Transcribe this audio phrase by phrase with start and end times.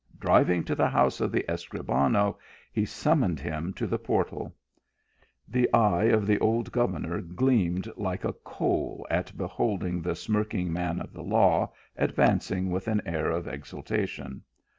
[0.19, 2.39] Driving to the house of the Escribano,
[2.73, 4.51] he summoned him to the portal.
[5.47, 10.99] The eye of the old governor gleamed like a coal at beholding the smirking man
[10.99, 14.41] of the law advancing with an air of exultation.